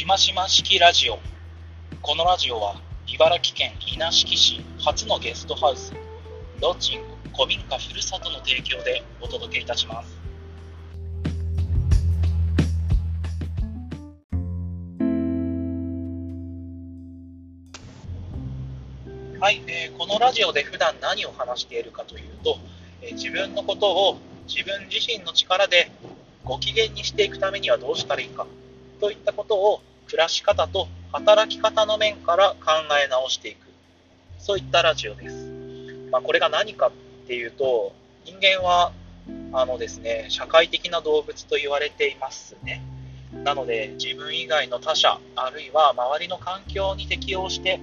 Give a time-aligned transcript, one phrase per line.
[0.00, 1.18] しましま式ラジオ。
[2.00, 5.92] このラジオは茨城県稲敷市初のゲストハウス
[6.58, 10.18] ロッジング古民家ふるさとの提供でお届けいたします。
[19.38, 22.56] はい、えー、このラジオで普段何を話しているかというと、
[23.02, 25.92] えー、自分のことを自分自身の力で
[26.42, 28.46] ご機嫌にしていくためにはどうしたらいいか
[28.98, 33.70] といったことを暮らし方と働き方の面から考え直していく。
[34.40, 35.36] そういったラジオです、
[36.10, 36.92] まあ、これが何かっ
[37.28, 37.92] ていうと
[38.24, 38.90] 人間は
[39.52, 42.82] あのですね社会的な動物と言われていますね。
[43.44, 47.78] なので自分以外の他者あるいは周りの環境に適応して、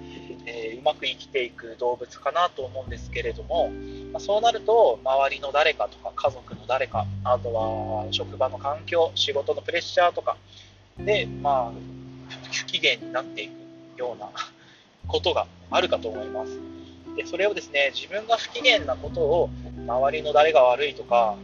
[0.46, 3.70] えー、うまく生きていく動物かなと思うんですけれども、
[4.12, 10.35] まあ、そうなると周りの誰かとか家族の誰かあとは職場の環境仕事のプレッシャーとか
[10.98, 11.96] で、まあ、
[12.51, 14.29] 不機嫌になっていくような
[15.07, 16.59] ことがあるかと思います。
[17.15, 19.49] でそれをですね自分が不機嫌なことを
[19.87, 21.35] 周りの誰が悪いとか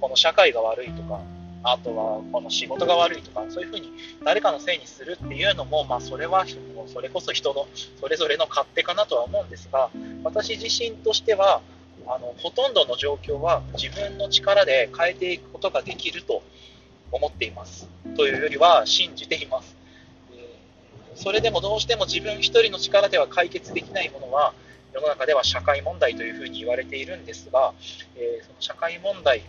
[0.00, 1.20] この社会が悪いとか
[1.62, 3.92] あとはこの仕事が悪いとかそういうふうに
[4.24, 6.44] 誰かのせいにするっていうのも、まあ、それは
[6.88, 7.68] それこそ人の
[8.00, 9.90] それぞれの勝手かなとは思うんですが
[10.24, 11.62] 私自身としては
[12.06, 16.42] あのほとんどの状況は自分の力で変えていくことができると
[17.12, 19.76] 思っていますというよりは信じています
[21.14, 24.54] それでもどうしても自分一人の力では解決できないものは
[24.92, 27.72] 世の中では社会問題というふうに言われているんですが、
[28.16, 29.42] えー、その社会問題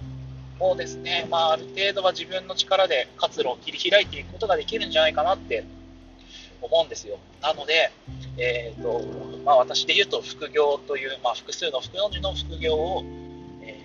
[0.60, 5.66] もですね、まあ、ある程度は自分の力で活路を切り開いていくことができるんじゃないかなって
[6.62, 7.18] 思うんですよ。
[7.42, 7.92] なので、
[8.38, 9.02] えーと
[9.44, 13.04] まあ、私で言うと副業という、まあ、複数の副の字の副業を、
[13.62, 13.80] え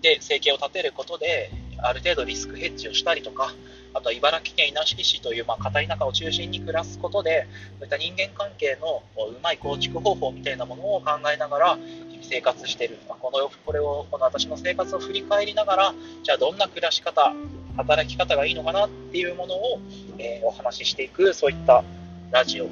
[0.00, 1.50] ー、で生計を立てることで
[1.82, 3.52] ある程度リスクヘッジをしたりとか、
[3.92, 7.46] あとは茨城県稲敷市という、まあ、片田舎を中心に暮らすことで、
[7.78, 11.78] そういった人間関係のうまい構築方法みたいなものを考えながら、
[12.22, 17.32] 生活してる、まあ、このこれをこの私の生活を振り返りながら、じゃあどんな暮らし方、
[17.76, 19.80] 働き方がいいのかなっていうものを、
[20.18, 21.82] えー、お話ししていく、そういった
[22.30, 22.68] ラジオ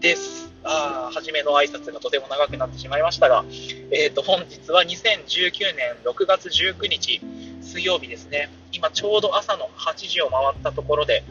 [0.00, 0.48] です。
[0.64, 3.44] あ初めの挨拶がとても長くなってしまいましたが、
[3.90, 7.20] えー、と本日は2019年6月19日、
[7.62, 8.48] 水曜日ですね。
[8.70, 11.24] 今ちょうど朝の8時を回ったところで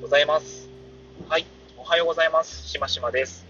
[0.00, 0.68] ございます。
[1.28, 1.44] はい、
[1.76, 2.68] おはようございます。
[2.68, 3.44] しましまです。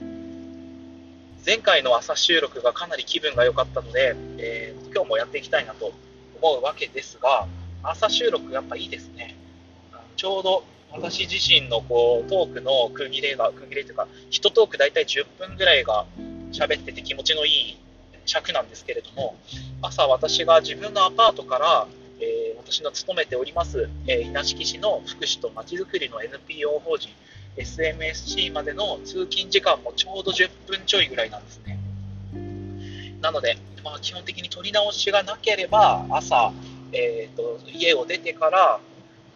[1.44, 5.92] 前回の朝収録がかなり気分が良かったので、えー、今日もやっていきたいなと
[6.40, 7.46] 思うわけですが、
[7.82, 9.36] 朝収録やっぱいいですね。
[10.16, 16.06] ちょうど私自身のこうトークの区切れが、区切れというか、1トーク大体10分ぐらいが
[16.52, 17.78] 喋ってて気持ちのいい
[18.24, 19.36] 尺なんですけれども、
[19.82, 21.86] 朝私が自分のアパートから、
[22.68, 27.10] 私の勤めております、え、稲敷市の福祉とまちづくりの NPO 法人
[27.56, 31.78] SMSC までの通勤時間もちょうど10分ちょいぐらいなんですね。
[33.20, 36.52] なので、まあ、基本的に取り直しがなければ朝、
[36.92, 38.80] えーと、家を出てから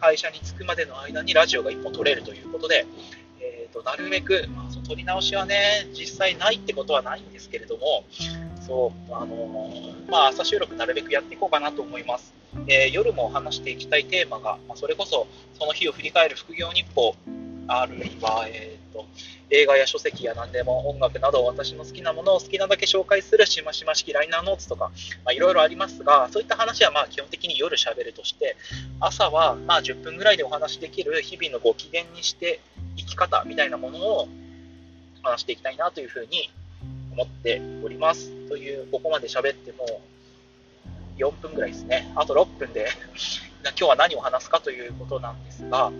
[0.01, 2.85] 会社に着くまでの間にラジオが1本取れるということで、
[3.39, 8.03] えーと、なるべく、まあ、その取り直しはね実際ないってことはないんですけれども
[8.67, 12.40] そうあのー、まあ、朝収録なるべくやっていこうかなと思います。
[12.67, 17.15] えー、夜も話していきたいテーマが、まあ、それこそその日を振り返る副業日報、
[17.67, 19.05] あるいは、えーと、
[19.49, 24.91] 映画や書籍や何でも音楽など私の好きなものを好きなだけ紹介するしましま式ライナーノーツとか、
[25.25, 28.55] まいろいろありますが、そういった話はまあ基本的に夜しゃべるとして、
[28.99, 32.59] 朝はまあ10分ぐらいでお話できる日々のご機嫌にして
[32.97, 34.27] 生き方みたいなものを
[35.21, 36.49] 話していきたいなというふうに
[37.13, 38.31] 思っております。
[38.47, 40.01] という、ここまで喋っても
[41.17, 42.11] 4分ぐらいですね。
[42.15, 42.87] あと6分で
[43.63, 45.91] 今日は何を話すかということなんですが、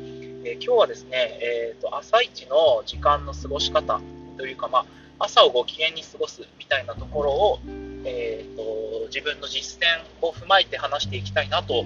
[0.44, 4.02] えー、今日はですね、えーと、朝一の時間の過ごし方
[4.38, 4.86] というか、まあ、
[5.20, 7.60] 朝をご機嫌に過ごすみたいなところを、
[8.06, 9.86] えーと、自分の実践
[10.26, 11.86] を踏まえて話していきたいなと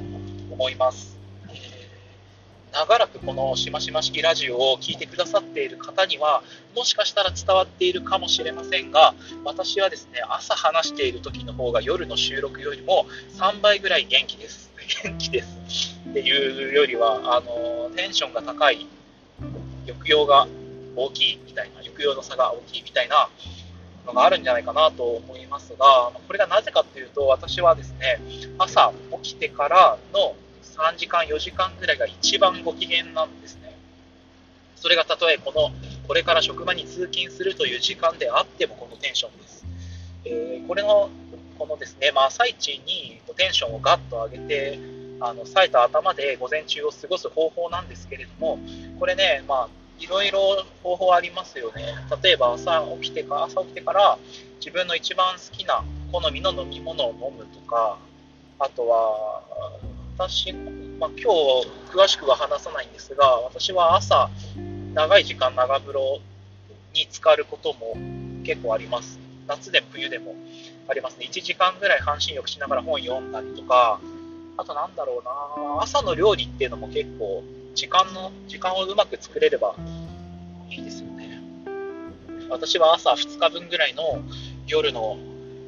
[0.51, 1.14] 思います。
[2.75, 6.43] 長らくこのしましま式ラジオを聴いてくださっている方には、
[6.75, 13.05] もしかしたら伝わっているかもしれませんが、私はですね、朝話している時の方が夜の収録よりも
[13.37, 14.69] 3倍ぐらい元気です。
[15.05, 15.95] 元気です。
[16.09, 18.85] っていうよりは、あの、テンションが高い、
[19.87, 20.45] 抑揚が
[20.97, 23.29] 大きいみたいな、抑揚の差が大きいみたいな
[24.05, 28.19] のがあるんじゃないかなと思いますが、これがなぜかというと、私はですね、
[28.57, 28.91] 朝
[29.23, 30.35] 起きてからの
[30.75, 33.75] 3時間、4時間ぐらいが一番ご機嫌なんですね。
[34.75, 35.71] それがたとえこの、
[36.07, 39.65] これから職場に通勤するという時間であってもこのテンションです。
[40.25, 41.09] えー、これの、
[41.57, 44.79] このですね、まあ、朝一にテンションをガッと上げて、
[45.19, 48.59] あの冴えた頭で午前中を過ごす方法なんですけれども、
[48.99, 51.83] これね、まあ、いろいろ方法ありますよね。
[52.21, 54.17] 例えば朝起きてか朝起きてから
[54.59, 57.97] 自分の一番好きな好みの飲み物を飲むとか、
[58.59, 59.41] あとは
[60.17, 64.29] 私、まあ、今日詳しくは話さないんですが、私は朝
[64.93, 66.21] 長い時間長風呂
[66.93, 67.97] に浸かることも
[68.45, 69.19] 結構あります。
[69.45, 70.33] 夏でも冬でも
[70.87, 71.27] ありますね。
[71.29, 73.99] 1時間ぐらい半身浴しながら本読んだりとか、
[74.55, 79.75] あとなんだろうな、朝の料理っていうのも結構時間の、時間をうまく作れれば
[80.69, 81.41] いいですよね。
[82.49, 84.23] 私は朝2日分ぐらいの
[84.65, 85.17] 夜の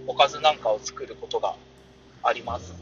[0.07, 1.55] おかずなんかを作ることが
[2.23, 2.73] あります。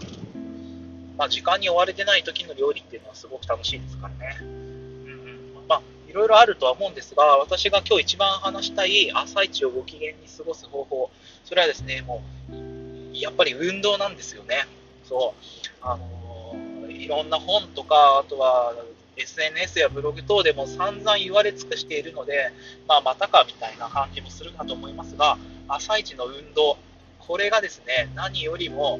[1.18, 4.38] まあ、時間に追われてない時の料理っていうのはすごく楽しいですからね。
[4.42, 11.10] うん、まあ、いろいろあるとは思うんですが、私が今日一番話したい朝一をご機嫌に過ごす方法、
[11.46, 12.22] それはですね、も
[12.52, 14.66] う、やっぱり運動なんですよね。
[15.08, 15.44] そう。
[15.82, 16.06] あの
[16.90, 18.74] いろんな本とか、あとは
[19.18, 22.52] SNS やブログ等でも散々言われ尽くしているので、
[22.88, 25.38] まあ、またかみたいな感じもするかと思いますが、
[25.68, 26.78] 朝一の運動、
[27.20, 29.00] これがですね、何よりも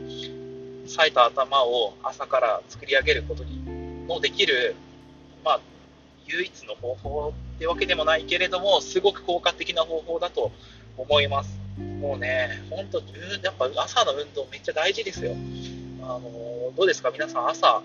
[0.86, 4.76] 冴えた頭を朝から作り上げることにのできる、
[5.44, 5.60] まあ、
[6.28, 10.52] 唯一の方法ってわけでもないけれども、すごく効果的な方法だと
[10.98, 11.58] 思います。
[12.00, 13.00] もうね、本当、
[13.44, 15.36] やっぱ朝の運動めっちゃ大事ですよ。
[16.02, 17.82] あのどうですか、皆さん、朝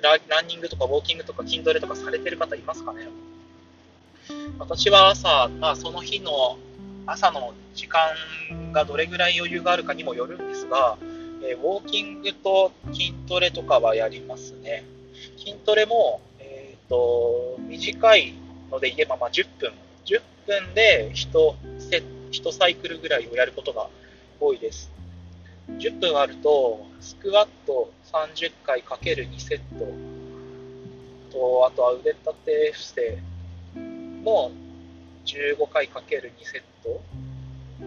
[0.00, 3.08] ラ、ランニングとかウォーキングとか筋トレとかされてる方いますかね？
[4.58, 6.58] 私は朝、まあ、その日の
[7.06, 10.98] 朝の時間がどれぐらい余裕があるかにもよるんですが、
[11.42, 14.84] え、ウォーキングと筋トレとかはやりますね。
[15.38, 18.34] 筋トレも、えーと、短い
[18.70, 19.72] ので言えば、まあ、10分、
[20.04, 22.02] 10分で 1, セ
[22.32, 23.88] 1サイクルぐらいをやることが
[24.40, 24.90] 多いです。
[25.68, 29.86] 10分あると、スクワット30回かける2セット
[31.32, 33.18] と、あとは腕立て伏せ
[34.22, 34.52] も
[35.24, 37.00] 15回かける2セット、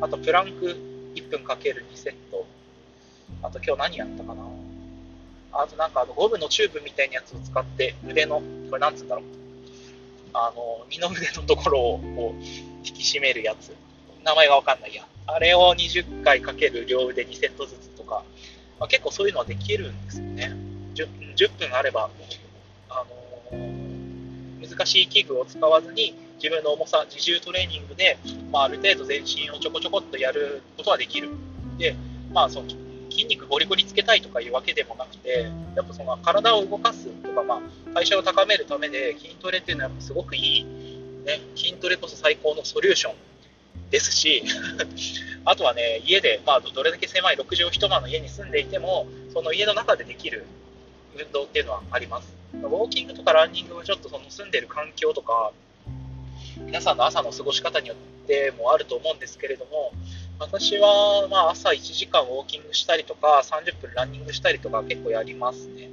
[0.01, 0.77] あとプランク
[1.15, 2.45] 1分かける2セット、
[3.41, 4.43] あと今日何やったかな？
[5.51, 9.25] あとなんかあのゴムのチューブみたいなやつを使って腕の、これなんつうんだろう？
[10.33, 12.43] あの、二の腕のところをこう
[12.85, 13.73] 引き締めるやつ。
[14.23, 15.05] 名前がわかんないや。
[15.27, 18.23] あれを20回かける両腕2セットずつとか、
[18.79, 20.51] まあ、結構そういうのはできるんですよね。
[20.95, 22.09] 10, 10分あれば、
[22.89, 23.05] あ
[23.51, 28.17] のー、難しい器具を使わずに自分の重さ、自重トレーニングで、
[28.51, 31.29] まあ、ある程度全身をちょこちょこっとやることはできる。
[31.77, 31.95] で、
[32.31, 32.67] まあ、その
[33.09, 37.61] 筋肉ゴリゴリつけたいとかいうわけでもなくて、やっぱその体を動かすとか、まあ、
[37.93, 40.63] 代謝を高めるためで筋トレっていうのはすごくいい、
[41.25, 43.13] ね、筋トレこそ最高のソリューション
[43.89, 44.43] ですし、
[45.45, 50.45] あとはね、家で、まあ、どれだけ狭い6畳一間の家に住んでいても、その家の中でできる
[51.17, 52.39] 運動っていうのはあります。
[52.53, 55.51] ウォーキングとかランニングはちょっとその住んでる環境とか、
[56.57, 59.91] 皆さんの朝の過ごし方によってもあると思うんですけれども、
[60.39, 65.89] 私はまあ朝1時間ウォーキングしたりとか、30分ランニングしたりとか結構やりますね。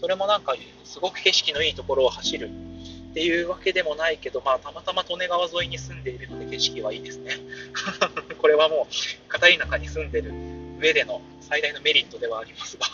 [0.00, 0.54] それもなんか
[0.84, 7.30] すごく景色のいいところを走るっていうわけでもないけど、まあ、たまたま利根川沿いに住んでいるので景色はいいですね。
[8.38, 10.32] これはもう、片田舎に住んでる
[10.80, 12.86] 上での最大のメリットではありますが、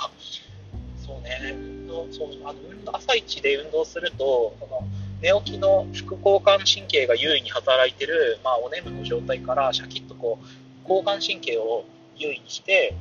[1.07, 4.87] そうね、運動、そうあの運動朝一で運動すると、この
[5.23, 10.45] 寝起きの副交感神経が優位に働いてる、まあ、お眠の状態からシャキッとこう
[10.91, 11.85] 交感神経を
[12.17, 12.97] 優位にして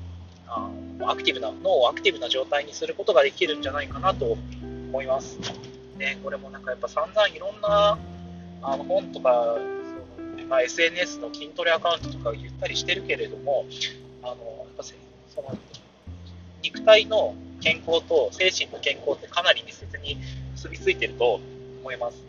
[0.48, 0.70] あ
[1.08, 4.38] アクティブな脳をアクティブな状態にすることができるんじゃないかなと
[4.90, 5.40] 思います。
[5.98, 7.98] ね、これもなんかやっぱ散々いろんな
[8.62, 9.58] あの本とか、
[10.18, 13.66] そのまあ、SNS の筋トレアカウントとか言ったりしてるけれども、
[14.24, 14.38] あのやっ
[14.78, 14.94] ぱそ
[15.42, 15.58] の
[16.64, 20.18] 肉体の健康と精神の健康ってかなり密接に
[20.54, 21.40] 結びついてると
[21.82, 22.29] 思います。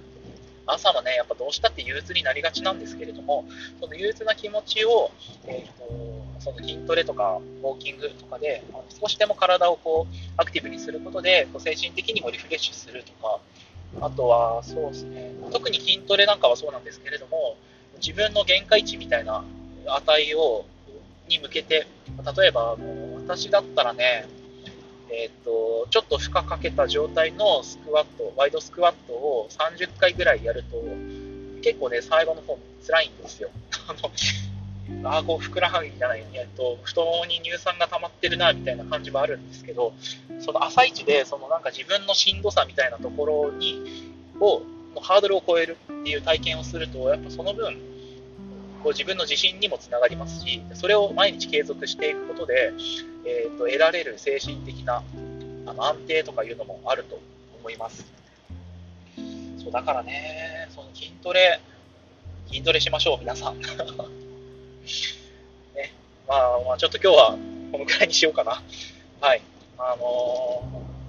[0.73, 3.45] 朝はね、やっぱどうしたって憂鬱になりがちなんですけれども、
[3.81, 5.11] その憂鬱な気持ちを、
[5.47, 13.39] えーと、その筋トレとかウォーキングとかで、あの少しでも体をこうアクティブにすることで、こう精神的にもリフレッシュするとか、
[14.01, 17.57] あとはそうですね、特に筋トレなんかはそうなんですけれども、
[18.01, 19.45] 自分の限界値みたいな
[19.87, 20.65] 値を
[21.29, 21.87] に向けて、
[22.37, 24.27] 例えばあの私だったらね、
[25.13, 30.83] えーと、ちょっと負荷かけた状態のスクワット、ワイドスクワットを30回ぐらいやると、
[31.63, 33.51] 結構ね、最後の方辛いんですよ。
[35.05, 39.93] あ、あこう、ふくらはぎじゃない、えっと、太ももに乳酸が溜まってるな、みたいな感じもあるんですけど、
[40.41, 43.81] その朝一で、そのなんか自分のしんどさみたいなところに、
[44.41, 44.63] を、
[45.01, 47.79] ハードルを超えるっていう体験をすると、やっぱその分、
[48.83, 52.73] こう自分の自信にもつながりますし、それを毎日継続していくことで、
[53.25, 55.03] えーと、得られる精神的な
[55.67, 57.19] あの安定とかいうのもあると
[57.61, 58.05] 思います。
[59.63, 61.61] そうだからね、その筋トレ、
[62.49, 63.61] 筋トレしましょう、皆さん。
[63.61, 63.67] ね、
[66.27, 67.39] まあ、まあ、ちょっと今日は
[67.73, 68.63] このくらいにしようかな。
[69.21, 69.43] はい。
[69.79, 70.63] あの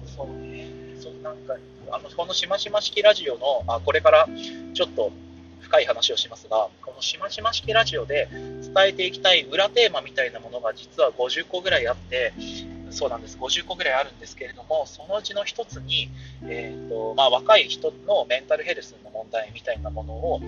[0.06, 0.68] ー、そうね、
[1.00, 1.56] そうなんか、
[1.90, 4.28] あの、このしましま式ラジオの、あ、これから
[4.74, 5.10] ちょっと
[5.72, 12.34] 深い話をしますが、このしましま式ラジオで伝えていきたい裏テーマみたいなものが実は50個ぐらいあって、
[12.90, 16.10] そうなんです、50個ぐらいあるんですけれども、そのうちの1つに、
[16.44, 20.42] えーとまあ、若い人のメンタルヘルスの問題みたいなものを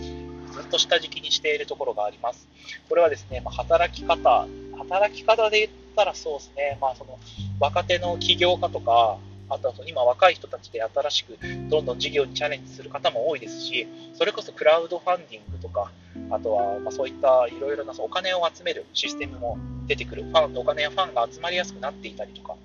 [0.53, 2.47] ずっと下敷きにしているところがあります。
[2.91, 7.19] これはですね、まあ、働き方、働き方で言ったらそうですね、まあ、その
[7.61, 9.17] 若手の起業家とか、
[9.49, 15.91] あとは今若い人たちで新しくどんどん事業にチャレンジする方も多いですし、それこそクラウドファンディングとか、
[16.31, 22.57] あとはまそういったいろいろなお金を集めるシステムも出てくる、ファンお金やファンが集まりやすくなっていたりとか、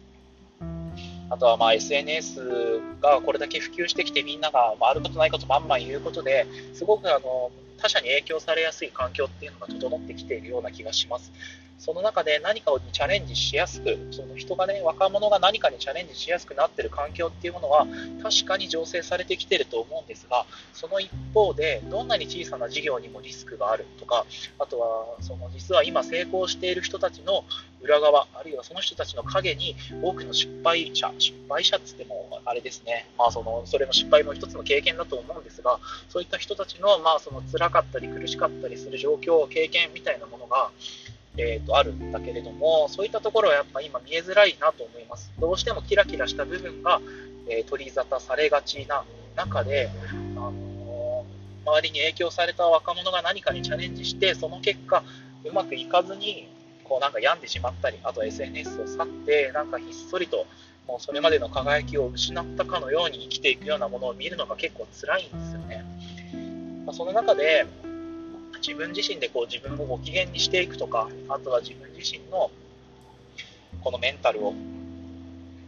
[1.29, 11.31] あとはまあ SNS がこれだけ普及してきてみんながあることないことバンバン言うことですごくあの他者に影響されやすい環境っていうのが整ってきているような気がします。
[11.79, 17.87] その中で何かにチャレンジしやすく、その人がね、若者が何かにチャレンジしやすくなってる環境っていうものは
[18.21, 24.25] 確かに醸成されてきてると思うんですが、その一方で、どんなに小さな事業にもリスクがあるとか、
[24.59, 27.45] あとは、その実は今成功している人たちの
[27.81, 40.71] 裏側、あるいはその人たちの陰に多くの失敗者、失敗者っつってもあれですね、まあその、それの失敗も一つの経験だと思うんですが、そういった人たちの、まあその辛かったり苦しかったりする状況、経験みたいなものが、
[41.39, 45.31] えーと、あるんだけれども、そういったところはやっぱ今見えづらいなと思います。
[45.39, 47.01] どうしてもキラキラした部分が、
[47.47, 49.03] えー、取り沙汰されがちな
[49.35, 55.03] 中で、あのー、周りに影響された若者が何かにチャレンジして、その結果、
[55.45, 56.47] うまくいかずに、
[56.83, 60.45] こうなんか病んでしまったり、あと SNS を去って、なんかひっそりと、
[60.87, 65.85] もうそれまでの輝きを失ったかのように生きていくようなものを見るのが結構辛いんですよね。
[66.85, 67.67] まあ、その中で、
[68.61, 72.51] 自分自身でこう自分をご機嫌にしていくとか、あとは自分自身の
[73.81, 74.53] このメンタルを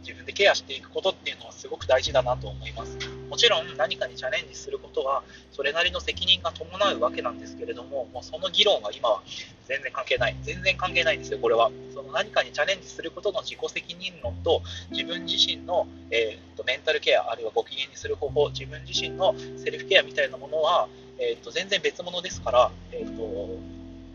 [0.00, 3.11] 自分でケアしていくことっていうのはすごく大事だなと思います。
[3.32, 5.22] もちろん何かにチャレンジすることは
[5.52, 9.22] それなりの責任が伴うわけなんですけれども、もうその議論は今は
[9.66, 10.36] 全然関係ない。
[10.42, 11.70] 全然関係ないんですよ、これは。
[11.94, 14.60] その何かにチャレンジすることの自己責任論と
[14.90, 23.58] 自分自身の、えーと、メンタルケア、あるいはご機嫌にする方法、自分自身のセルフケアみたいなものは、えーと、全然別物ですから、えーと、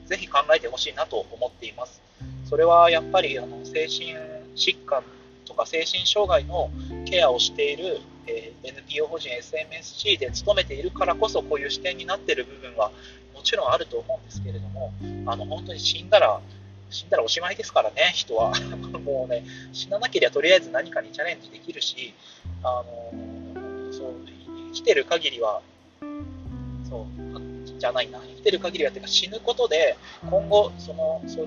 [0.05, 2.03] ぜひ考えてほしいなと思っています。
[2.47, 4.13] それはやっぱりあの精神
[4.55, 5.01] 疾患
[5.45, 6.69] とか精神障害の
[7.05, 12.92] ケアをしている、えー、NPO 法人 SMSC で勤めているからこそこういう視点になっている部分は
[13.34, 14.92] もちろんあると思うんですけれども
[15.26, 16.42] あの本当に死んだら
[16.90, 18.54] 死んだらおしまいですからね、人は。
[19.04, 22.14] もうね、死ななければとりあえず何かにチャレンジできるし、
[22.64, 23.12] あの
[23.92, 24.14] そう
[24.70, 25.62] 生きてる限りは
[26.90, 29.98] そうじゃないな、生きてる限りはてか死ぬことで、
[30.30, 31.46] 今後そのそ、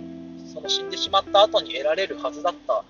[0.53, 2.85] その死んでしまった後に得られるはずだった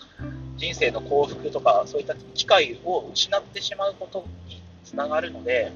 [0.61, 5.73] 人生の幸福とか、そういった機会を失ってしまうことにつながるので、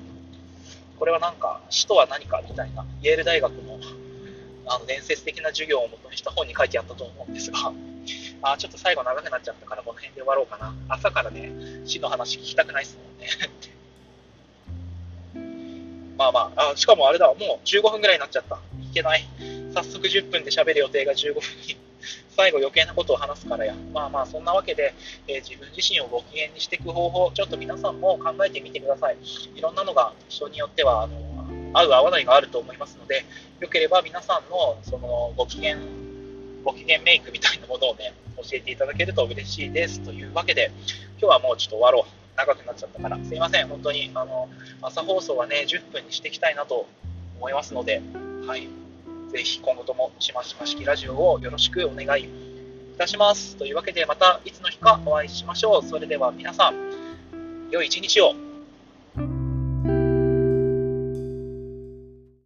[0.98, 3.80] これはなんか死とは何かみたいな、イェール大学の
[4.66, 7.72] あの伝説的な授業をもとにした本に書いてあったと思うんですが、
[8.42, 10.74] あちょっと最後長くなっちゃったからこの辺で終わろうかな。
[10.88, 11.50] 朝からね、
[11.86, 13.28] 死の話聞きたくないですもんね。
[16.18, 18.60] まあまああ、しかもあれだ、もう15分ぐらいになっちゃった。
[18.82, 19.26] いけない。
[19.74, 21.83] 早速10分で喋る予定が15分に。
[22.36, 23.74] 最後余計なことを話すからや。
[23.92, 24.94] まあまあ、そんなわけで、
[25.28, 29.16] えー、自分自身をご機嫌にしていく方法、ちょっと皆さんも考えてみてください。
[29.54, 31.16] いろんなのが人によっては、あの、
[31.72, 33.24] 合う合わないがあると思いますので、
[33.60, 35.78] よければ皆さんの、その、ご機嫌、
[36.64, 40.00] ご機嫌メイクみたいなものをね、教えていただけると嬉しいです。
[40.00, 40.70] というわけで、
[41.18, 42.24] 今日はもうちょっと終わろう。
[42.36, 44.48] 長くなっちゃったから、すいません、本当にあの
[44.82, 46.86] 朝放送はね、10分にしていきたいなと
[47.38, 48.02] 思いますので、
[48.46, 48.68] はい、
[49.34, 52.28] ぜひ今後ともしましま式ラジオをよろしくお願いい
[52.96, 53.56] たします。
[53.56, 55.82] というわけで、またいつの日かお会いしましょう。
[55.84, 58.43] それでは皆さん、良い一日を。